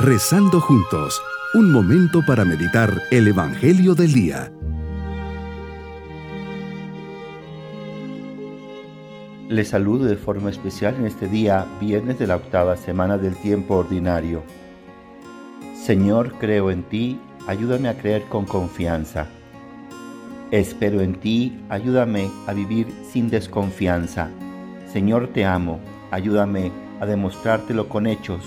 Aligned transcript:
Rezando 0.00 0.60
juntos, 0.60 1.20
un 1.54 1.72
momento 1.72 2.24
para 2.24 2.44
meditar 2.44 3.02
el 3.10 3.26
Evangelio 3.26 3.96
del 3.96 4.12
Día. 4.12 4.52
Les 9.48 9.66
saludo 9.66 10.04
de 10.04 10.14
forma 10.14 10.50
especial 10.50 10.94
en 11.00 11.06
este 11.06 11.26
día, 11.26 11.66
viernes 11.80 12.16
de 12.20 12.28
la 12.28 12.36
octava 12.36 12.76
semana 12.76 13.18
del 13.18 13.34
tiempo 13.34 13.74
ordinario. 13.74 14.44
Señor, 15.74 16.34
creo 16.38 16.70
en 16.70 16.84
ti, 16.84 17.18
ayúdame 17.48 17.88
a 17.88 17.98
creer 17.98 18.22
con 18.28 18.44
confianza. 18.44 19.26
Espero 20.52 21.00
en 21.00 21.16
ti, 21.16 21.58
ayúdame 21.70 22.30
a 22.46 22.52
vivir 22.52 22.86
sin 23.12 23.30
desconfianza. 23.30 24.30
Señor, 24.92 25.32
te 25.32 25.44
amo, 25.44 25.80
ayúdame 26.12 26.70
a 27.00 27.06
demostrártelo 27.06 27.88
con 27.88 28.06
hechos. 28.06 28.44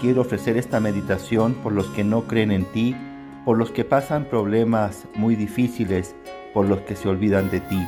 Quiero 0.00 0.20
ofrecer 0.20 0.56
esta 0.56 0.78
meditación 0.78 1.54
por 1.54 1.72
los 1.72 1.86
que 1.88 2.04
no 2.04 2.28
creen 2.28 2.52
en 2.52 2.64
ti, 2.66 2.94
por 3.44 3.58
los 3.58 3.72
que 3.72 3.84
pasan 3.84 4.26
problemas 4.26 5.08
muy 5.16 5.34
difíciles, 5.34 6.14
por 6.54 6.68
los 6.68 6.82
que 6.82 6.94
se 6.94 7.08
olvidan 7.08 7.50
de 7.50 7.58
ti. 7.58 7.84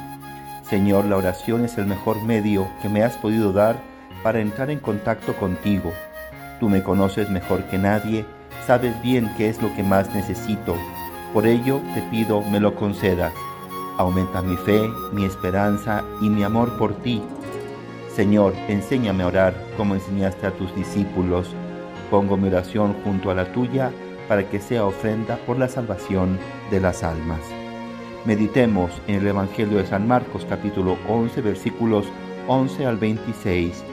Señor, 0.69 1.05
la 1.05 1.17
oración 1.17 1.65
es 1.65 1.79
el 1.79 1.87
mejor 1.87 2.21
medio 2.25 2.67
que 2.83 2.89
me 2.89 3.05
has 3.05 3.17
podido 3.17 3.53
dar 3.53 3.81
para 4.25 4.41
entrar 4.41 4.71
en 4.71 4.81
contacto 4.81 5.37
contigo. 5.37 5.93
Tú 6.59 6.69
me 6.69 6.83
conoces 6.83 7.31
mejor 7.31 7.63
que 7.65 7.79
nadie 7.79 8.25
sabes 8.67 9.01
bien 9.03 9.31
qué 9.37 9.49
es 9.49 9.63
lo 9.63 9.73
que 9.77 9.85
más 9.85 10.13
necesito. 10.13 10.75
Por 11.33 11.47
ello 11.47 11.81
te 11.95 12.03
pido 12.11 12.43
me 12.43 12.59
lo 12.59 12.75
concedas. 12.75 13.33
Aumenta 13.99 14.43
mi 14.43 14.57
fe, 14.57 14.91
mi 15.13 15.25
esperanza 15.25 16.03
y 16.21 16.29
mi 16.29 16.43
amor 16.43 16.77
por 16.77 16.93
ti. 17.03 17.23
Señor, 18.17 18.53
enséñame 18.67 19.23
a 19.23 19.29
orar 19.29 19.55
como 19.77 19.95
enseñaste 19.95 20.49
a 20.49 20.51
tus 20.51 20.75
discípulos. 20.75 21.55
Pongo 22.11 22.37
mi 22.37 22.49
oración 22.49 22.95
junto 23.05 23.31
a 23.31 23.35
la 23.35 23.53
tuya 23.53 23.93
para 24.27 24.49
que 24.49 24.61
sea 24.61 24.85
ofrenda 24.85 25.37
por 25.47 25.59
la 25.59 25.69
salvación 25.69 26.39
de 26.71 26.81
las 26.81 27.05
almas. 27.05 27.41
Meditemos 28.25 28.91
en 29.07 29.17
el 29.17 29.29
Evangelio 29.29 29.79
de 29.79 29.87
San 29.87 30.09
Marcos 30.09 30.45
capítulo 30.49 30.97
11 31.09 31.41
versículos 31.41 32.07
11 32.49 32.87
al 32.87 32.97
26. 32.97 33.85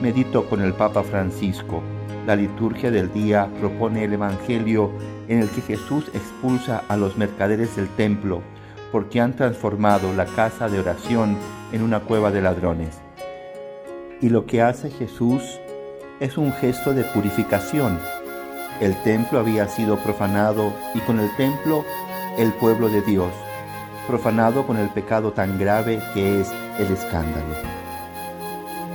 Medito 0.00 0.48
con 0.48 0.62
el 0.62 0.74
Papa 0.74 1.02
Francisco. 1.02 1.82
La 2.26 2.36
liturgia 2.36 2.90
del 2.90 3.12
día 3.12 3.48
propone 3.58 4.04
el 4.04 4.12
Evangelio 4.12 4.92
en 5.28 5.40
el 5.40 5.50
que 5.50 5.60
Jesús 5.60 6.08
expulsa 6.14 6.84
a 6.88 6.96
los 6.96 7.16
mercaderes 7.16 7.74
del 7.76 7.88
templo 7.88 8.42
porque 8.92 9.20
han 9.20 9.34
transformado 9.34 10.12
la 10.14 10.26
casa 10.26 10.68
de 10.68 10.78
oración 10.78 11.36
en 11.72 11.82
una 11.82 12.00
cueva 12.00 12.30
de 12.30 12.42
ladrones. 12.42 13.00
Y 14.20 14.28
lo 14.28 14.46
que 14.46 14.62
hace 14.62 14.90
Jesús 14.90 15.60
es 16.20 16.38
un 16.38 16.52
gesto 16.52 16.94
de 16.94 17.04
purificación. 17.04 17.98
El 18.80 18.94
templo 19.02 19.38
había 19.38 19.68
sido 19.68 19.98
profanado 19.98 20.72
y 20.94 21.00
con 21.00 21.20
el 21.20 21.34
templo 21.36 21.84
el 22.38 22.52
pueblo 22.52 22.88
de 22.88 23.02
Dios, 23.02 23.32
profanado 24.06 24.66
con 24.66 24.78
el 24.78 24.88
pecado 24.88 25.32
tan 25.32 25.58
grave 25.58 26.00
que 26.14 26.40
es 26.40 26.50
el 26.78 26.92
escándalo. 26.92 27.54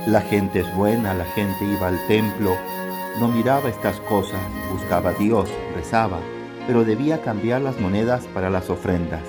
La 0.06 0.20
gente 0.20 0.60
es 0.60 0.74
buena, 0.74 1.14
la 1.14 1.24
gente 1.24 1.64
iba 1.64 1.88
al 1.88 2.06
templo, 2.08 2.56
no 3.20 3.28
miraba 3.28 3.68
estas 3.68 4.00
cosas, 4.00 4.40
buscaba 4.72 5.10
a 5.10 5.14
Dios, 5.14 5.48
rezaba, 5.76 6.18
pero 6.66 6.84
debía 6.84 7.22
cambiar 7.22 7.60
las 7.60 7.78
monedas 7.78 8.24
para 8.34 8.50
las 8.50 8.68
ofrendas. 8.68 9.22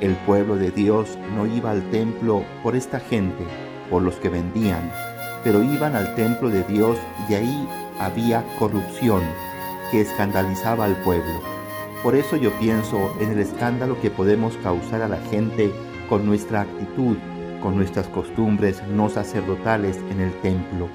El 0.00 0.14
pueblo 0.14 0.56
de 0.56 0.70
Dios 0.70 1.18
no 1.34 1.46
iba 1.46 1.72
al 1.72 1.90
templo 1.90 2.44
por 2.62 2.76
esta 2.76 3.00
gente, 3.00 3.44
por 3.90 4.02
los 4.02 4.16
que 4.16 4.28
vendían, 4.28 4.92
pero 5.44 5.62
iban 5.62 5.94
al 5.94 6.14
templo 6.14 6.48
de 6.48 6.62
Dios 6.64 6.98
y 7.28 7.34
ahí 7.34 7.68
había 7.98 8.44
corrupción 8.58 9.22
que 9.90 10.00
escandalizaba 10.00 10.84
al 10.84 10.96
pueblo. 11.02 11.40
Por 12.02 12.14
eso 12.14 12.36
yo 12.36 12.52
pienso 12.58 13.14
en 13.20 13.30
el 13.30 13.38
escándalo 13.38 14.00
que 14.00 14.10
podemos 14.10 14.56
causar 14.58 15.02
a 15.02 15.08
la 15.08 15.18
gente 15.18 15.72
con 16.08 16.26
nuestra 16.26 16.62
actitud, 16.62 17.16
con 17.62 17.76
nuestras 17.76 18.06
costumbres 18.08 18.82
no 18.88 19.08
sacerdotales 19.08 19.96
en 20.10 20.20
el 20.20 20.32
templo 20.40 20.88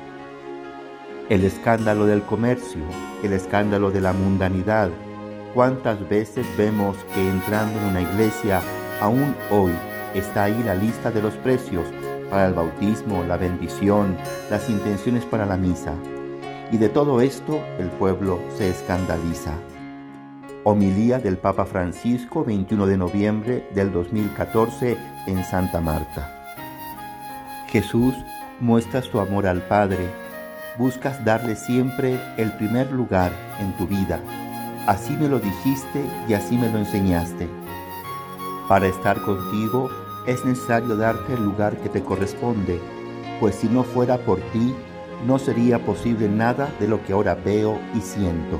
el 1.31 1.45
escándalo 1.45 2.07
del 2.07 2.23
comercio, 2.23 2.81
el 3.23 3.31
escándalo 3.31 3.89
de 3.89 4.01
la 4.01 4.11
mundanidad. 4.11 4.89
¿Cuántas 5.53 6.09
veces 6.09 6.45
vemos 6.57 6.97
que 7.15 7.25
entrando 7.25 7.79
en 7.79 7.85
una 7.85 8.01
iglesia, 8.01 8.61
aún 8.99 9.33
hoy, 9.49 9.71
está 10.13 10.43
ahí 10.43 10.63
la 10.65 10.75
lista 10.75 11.09
de 11.09 11.21
los 11.21 11.33
precios 11.35 11.85
para 12.31 12.47
el 12.47 12.55
bautismo, 12.55 13.23
la 13.23 13.37
bendición, 13.37 14.17
las 14.49 14.67
intenciones 14.71 15.23
para 15.25 15.45
la 15.45 15.57
misa? 15.57 15.93
Y 16.71 16.77
de 16.77 16.89
todo 16.89 17.21
esto 17.21 17.61
el 17.77 17.89
pueblo 17.89 18.39
se 18.57 18.69
escandaliza. 18.69 19.53
Homilía 20.63 21.19
del 21.19 21.37
Papa 21.37 21.65
Francisco, 21.65 22.43
21 22.43 22.87
de 22.87 22.97
noviembre 22.97 23.69
del 23.75 23.91
2014 23.91 24.97
en 25.27 25.43
Santa 25.43 25.79
Marta. 25.79 26.43
Jesús 27.67 28.15
muestra 28.59 29.03
su 29.03 29.19
amor 29.19 29.45
al 29.45 29.61
Padre 29.61 30.09
buscas 30.77 31.23
darle 31.23 31.55
siempre 31.55 32.19
el 32.37 32.51
primer 32.53 32.91
lugar 32.91 33.31
en 33.59 33.75
tu 33.77 33.87
vida. 33.87 34.19
Así 34.87 35.15
me 35.15 35.27
lo 35.27 35.39
dijiste 35.39 36.03
y 36.27 36.33
así 36.33 36.57
me 36.57 36.69
lo 36.69 36.79
enseñaste. 36.79 37.49
Para 38.67 38.87
estar 38.87 39.21
contigo 39.21 39.89
es 40.27 40.45
necesario 40.45 40.95
darte 40.95 41.33
el 41.33 41.43
lugar 41.43 41.77
que 41.77 41.89
te 41.89 42.03
corresponde, 42.03 42.79
pues 43.39 43.55
si 43.55 43.67
no 43.67 43.83
fuera 43.83 44.17
por 44.17 44.39
ti, 44.51 44.73
no 45.25 45.39
sería 45.39 45.83
posible 45.85 46.27
nada 46.29 46.69
de 46.79 46.87
lo 46.87 47.03
que 47.03 47.13
ahora 47.13 47.35
veo 47.35 47.79
y 47.95 48.01
siento. 48.01 48.59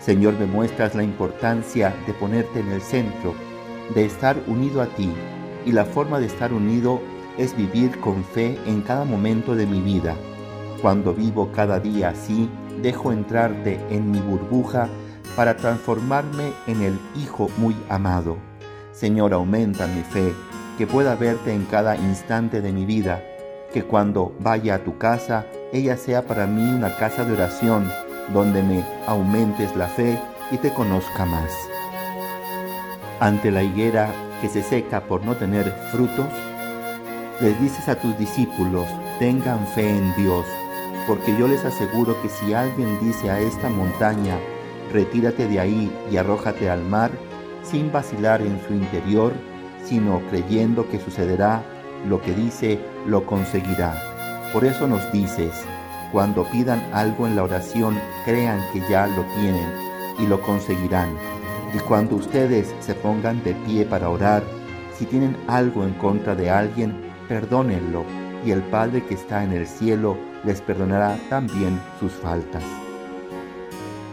Señor, 0.00 0.34
me 0.38 0.46
muestras 0.46 0.94
la 0.94 1.02
importancia 1.02 1.94
de 2.06 2.12
ponerte 2.14 2.60
en 2.60 2.72
el 2.72 2.82
centro, 2.82 3.34
de 3.94 4.04
estar 4.04 4.36
unido 4.46 4.82
a 4.82 4.86
ti, 4.86 5.12
y 5.64 5.72
la 5.72 5.84
forma 5.84 6.18
de 6.18 6.26
estar 6.26 6.52
unido 6.52 7.00
es 7.38 7.56
vivir 7.56 7.98
con 8.00 8.24
fe 8.24 8.58
en 8.66 8.82
cada 8.82 9.04
momento 9.04 9.54
de 9.54 9.66
mi 9.66 9.80
vida 9.80 10.16
cuando 10.82 11.14
vivo 11.14 11.50
cada 11.52 11.78
día 11.78 12.08
así, 12.08 12.50
dejo 12.82 13.12
entrarte 13.12 13.80
en 13.88 14.10
mi 14.10 14.18
burbuja 14.18 14.88
para 15.36 15.56
transformarme 15.56 16.52
en 16.66 16.82
el 16.82 16.98
Hijo 17.14 17.48
muy 17.56 17.76
amado. 17.88 18.36
Señor, 18.90 19.32
aumenta 19.32 19.86
mi 19.86 20.02
fe, 20.02 20.34
que 20.78 20.86
pueda 20.86 21.14
verte 21.14 21.52
en 21.52 21.64
cada 21.64 21.96
instante 21.96 22.60
de 22.60 22.72
mi 22.72 22.84
vida, 22.84 23.22
que 23.72 23.84
cuando 23.84 24.34
vaya 24.40 24.76
a 24.76 24.84
tu 24.84 24.98
casa, 24.98 25.46
ella 25.72 25.96
sea 25.96 26.26
para 26.26 26.46
mí 26.46 26.62
una 26.62 26.96
casa 26.96 27.24
de 27.24 27.32
oración, 27.32 27.90
donde 28.32 28.62
me 28.62 28.84
aumentes 29.06 29.74
la 29.76 29.88
fe 29.88 30.18
y 30.50 30.58
te 30.58 30.72
conozca 30.72 31.24
más. 31.24 31.50
Ante 33.20 33.50
la 33.50 33.62
higuera 33.62 34.10
que 34.40 34.48
se 34.48 34.62
seca 34.62 35.02
por 35.02 35.24
no 35.24 35.36
tener 35.36 35.70
frutos, 35.90 36.26
les 37.40 37.60
dices 37.60 37.88
a 37.88 37.96
tus 37.96 38.16
discípulos, 38.18 38.86
tengan 39.18 39.66
fe 39.68 39.88
en 39.88 40.14
Dios 40.16 40.44
porque 41.06 41.36
yo 41.36 41.48
les 41.48 41.64
aseguro 41.64 42.20
que 42.22 42.28
si 42.28 42.54
alguien 42.54 42.98
dice 43.00 43.30
a 43.30 43.40
esta 43.40 43.68
montaña, 43.68 44.38
retírate 44.92 45.48
de 45.48 45.58
ahí 45.58 45.92
y 46.10 46.16
arrójate 46.16 46.70
al 46.70 46.84
mar, 46.84 47.10
sin 47.62 47.90
vacilar 47.92 48.40
en 48.42 48.60
su 48.66 48.74
interior, 48.74 49.32
sino 49.84 50.20
creyendo 50.30 50.88
que 50.88 50.98
sucederá 50.98 51.62
lo 52.08 52.20
que 52.20 52.32
dice, 52.34 52.80
lo 53.06 53.26
conseguirá. 53.26 53.94
Por 54.52 54.64
eso 54.64 54.86
nos 54.86 55.10
dices, 55.12 55.52
cuando 56.10 56.44
pidan 56.44 56.82
algo 56.92 57.26
en 57.26 57.36
la 57.36 57.42
oración, 57.42 57.98
crean 58.24 58.60
que 58.72 58.80
ya 58.88 59.06
lo 59.06 59.24
tienen 59.36 59.68
y 60.18 60.26
lo 60.26 60.40
conseguirán. 60.42 61.10
Y 61.74 61.78
cuando 61.78 62.16
ustedes 62.16 62.74
se 62.80 62.94
pongan 62.94 63.42
de 63.44 63.54
pie 63.54 63.84
para 63.86 64.10
orar, 64.10 64.42
si 64.98 65.06
tienen 65.06 65.36
algo 65.46 65.84
en 65.84 65.94
contra 65.94 66.34
de 66.34 66.50
alguien, 66.50 66.94
perdónenlo, 67.28 68.04
y 68.44 68.50
el 68.50 68.62
Padre 68.62 69.02
que 69.04 69.14
está 69.14 69.42
en 69.42 69.52
el 69.52 69.66
cielo 69.66 70.16
les 70.44 70.60
perdonará 70.60 71.16
también 71.30 71.80
sus 71.98 72.12
faltas. 72.12 72.62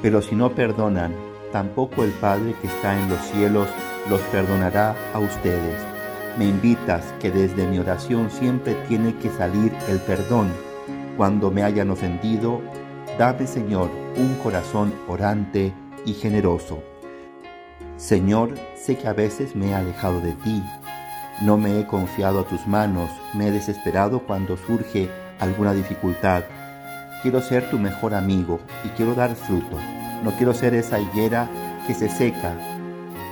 Pero 0.01 0.21
si 0.21 0.35
no 0.35 0.51
perdonan, 0.51 1.13
tampoco 1.51 2.03
el 2.03 2.11
Padre 2.11 2.55
que 2.61 2.67
está 2.67 2.97
en 2.97 3.09
los 3.09 3.19
cielos 3.19 3.67
los 4.09 4.19
perdonará 4.21 4.95
a 5.13 5.19
ustedes. 5.19 5.79
Me 6.37 6.45
invitas 6.45 7.05
que 7.19 7.31
desde 7.31 7.67
mi 7.67 7.79
oración 7.79 8.31
siempre 8.31 8.73
tiene 8.87 9.15
que 9.15 9.29
salir 9.29 9.71
el 9.87 9.99
perdón. 9.99 10.51
Cuando 11.15 11.51
me 11.51 11.63
hayan 11.63 11.91
ofendido, 11.91 12.61
dame 13.17 13.45
Señor 13.45 13.89
un 14.17 14.35
corazón 14.35 14.93
orante 15.07 15.73
y 16.05 16.13
generoso. 16.13 16.81
Señor, 17.97 18.55
sé 18.75 18.97
que 18.97 19.07
a 19.07 19.13
veces 19.13 19.55
me 19.55 19.69
he 19.69 19.73
alejado 19.75 20.21
de 20.21 20.31
ti. 20.33 20.63
No 21.41 21.57
me 21.57 21.79
he 21.79 21.85
confiado 21.85 22.39
a 22.39 22.45
tus 22.45 22.65
manos, 22.67 23.09
me 23.33 23.47
he 23.47 23.51
desesperado 23.51 24.21
cuando 24.25 24.57
surge 24.57 25.09
alguna 25.39 25.73
dificultad. 25.73 26.43
Quiero 27.21 27.41
ser 27.41 27.69
tu 27.69 27.77
mejor 27.77 28.13
amigo 28.13 28.59
y 28.83 28.89
quiero 28.89 29.13
dar 29.13 29.35
fruto. 29.35 29.77
No 30.23 30.31
quiero 30.31 30.53
ser 30.53 30.73
esa 30.73 30.99
higuera 30.99 31.49
que 31.85 31.93
se 31.93 32.09
seca. 32.09 32.78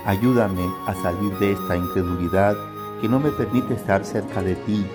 Ayúdame 0.08 0.64
a 0.86 0.94
salir 0.94 1.38
de 1.38 1.52
esta 1.52 1.76
incredulidad 1.76 2.56
que 3.02 3.10
no 3.10 3.20
me 3.20 3.30
permite 3.30 3.74
estar 3.74 4.06
cerca 4.06 4.40
de 4.40 4.54
ti. 4.54 4.86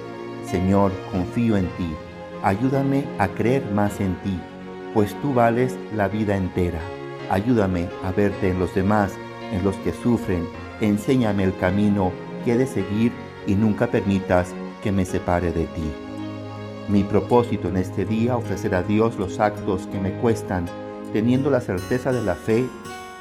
Señor, 0.43 0.91
confío 1.11 1.55
en 1.55 1.67
ti. 1.77 1.93
Ayúdame 2.41 3.05
a 3.19 3.27
creer 3.27 3.63
más 3.75 3.99
en 3.99 4.15
ti. 4.23 4.39
pues 4.95 5.13
tú 5.21 5.31
vales 5.31 5.77
la 5.95 6.07
vida 6.07 6.35
entera. 6.35 6.79
Ayúdame 7.29 7.89
a 8.03 8.11
verte 8.11 8.49
en 8.49 8.57
los 8.57 8.73
demás, 8.73 9.13
en 9.51 9.63
los 9.63 9.75
que 9.77 9.93
sufren. 9.93 10.47
Enséñame 10.81 11.43
el 11.43 11.55
camino 11.57 12.11
que 12.43 12.53
he 12.53 12.57
de 12.57 12.65
seguir 12.65 13.11
y 13.45 13.53
nunca 13.53 13.85
permitas 13.85 14.51
que 14.81 14.91
me 14.91 15.05
separe 15.05 15.51
de 15.51 15.65
ti. 15.65 15.91
Mi 16.89 17.03
propósito 17.03 17.67
en 17.67 17.77
este 17.77 18.03
día, 18.03 18.35
ofrecer 18.35 18.73
a 18.73 18.81
Dios 18.81 19.19
los 19.19 19.39
actos 19.39 19.85
que 19.91 19.99
me 19.99 20.13
cuestan, 20.13 20.65
teniendo 21.13 21.51
la 21.51 21.61
certeza 21.61 22.11
de 22.11 22.23
la 22.23 22.33
fe, 22.33 22.67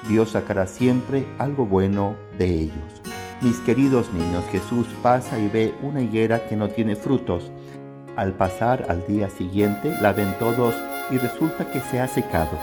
Dios 0.08 0.30
sacará 0.30 0.66
siempre 0.66 1.26
algo 1.38 1.66
bueno 1.66 2.16
de 2.38 2.46
ellos. 2.46 3.02
Mis 3.40 3.58
queridos 3.60 4.12
niños, 4.12 4.44
Jesús 4.50 4.86
pasa 5.02 5.38
y 5.38 5.48
ve 5.48 5.74
una 5.82 6.00
higuera 6.00 6.46
que 6.46 6.56
no 6.56 6.68
tiene 6.68 6.96
frutos. 6.96 7.50
Al 8.16 8.34
pasar 8.34 8.86
al 8.88 9.06
día 9.06 9.30
siguiente 9.30 9.94
la 10.00 10.12
ven 10.12 10.34
todos 10.38 10.74
y 11.10 11.18
resulta 11.18 11.70
que 11.70 11.80
se 11.80 12.00
ha 12.00 12.08
secado. 12.08 12.58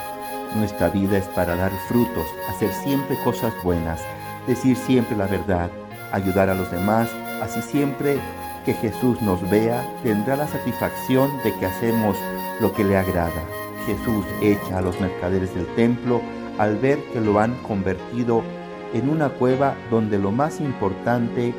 Nuestra 0.56 0.90
vida 0.90 1.18
es 1.18 1.26
para 1.30 1.56
dar 1.56 1.72
frutos, 1.88 2.26
hacer 2.50 2.72
siempre 2.84 3.18
cosas 3.24 3.54
buenas, 3.64 4.02
decir 4.48 4.76
siempre 4.76 5.16
la 5.16 5.28
verdad, 5.28 5.70
ayudar 6.12 6.50
a 6.50 6.56
los 6.56 6.72
demás, 6.72 7.10
así 7.42 7.62
siempre 7.62 8.18
que 8.66 8.74
Jesús 8.74 9.22
nos 9.22 9.48
vea, 9.50 9.86
tendrá 10.04 10.36
la 10.36 10.48
satisfacción 10.48 11.30
de 11.44 11.54
que 11.56 11.66
hacemos 11.66 12.18
lo 12.60 12.74
que 12.74 12.84
le 12.84 12.98
agrada. 12.98 13.44
Jesús 13.86 14.26
echa 14.42 14.78
a 14.78 14.82
los 14.82 15.00
mercaderes 15.00 15.54
del 15.56 15.68
templo 15.76 16.22
al 16.60 16.78
ver 16.78 17.00
que 17.12 17.22
lo 17.22 17.40
han 17.40 17.56
convertido 17.64 18.44
en 18.94 19.10
una 19.10 19.30
cueva 19.30 19.76
donde 19.90 20.20
lo 20.20 20.32
más 20.32 20.60
importante 20.60 21.54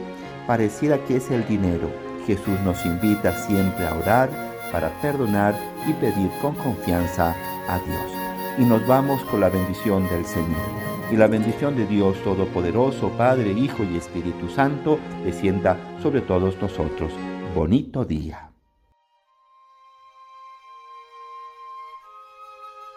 pareciera 0.46 0.98
que 1.06 1.16
es 1.16 1.30
el 1.30 1.46
dinero. 1.48 1.90
Jesús 2.26 2.60
nos 2.64 2.84
invita 2.86 3.32
siempre 3.32 3.86
a 3.86 3.94
orar 3.94 4.30
para 4.70 4.90
perdonar 5.00 5.54
y 5.88 5.92
pedir 5.94 6.30
con 6.40 6.54
confianza 6.54 7.34
a 7.68 7.78
Dios. 7.78 8.58
Y 8.58 8.64
nos 8.64 8.86
vamos 8.86 9.22
con 9.24 9.40
la 9.40 9.48
bendición 9.48 10.08
del 10.08 10.24
Señor 10.24 10.90
y 11.10 11.16
la 11.16 11.26
bendición 11.26 11.76
de 11.76 11.86
Dios 11.86 12.22
Todopoderoso, 12.22 13.08
Padre, 13.10 13.52
Hijo 13.52 13.82
y 13.84 13.96
Espíritu 13.96 14.48
Santo, 14.48 14.98
descienda 15.24 15.76
sobre 16.02 16.20
todos 16.20 16.60
nosotros. 16.60 17.12
Bonito 17.54 18.04
día. 18.04 18.49